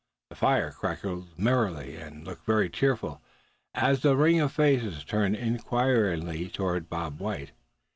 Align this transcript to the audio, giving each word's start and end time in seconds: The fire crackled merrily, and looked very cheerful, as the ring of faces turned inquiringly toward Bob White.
The 0.31 0.35
fire 0.35 0.71
crackled 0.71 1.37
merrily, 1.37 1.95
and 1.95 2.25
looked 2.25 2.43
very 2.43 2.71
cheerful, 2.71 3.21
as 3.75 4.01
the 4.01 4.17
ring 4.17 4.39
of 4.39 4.51
faces 4.51 5.03
turned 5.03 5.35
inquiringly 5.35 6.49
toward 6.49 6.89
Bob 6.89 7.19
White. 7.19 7.51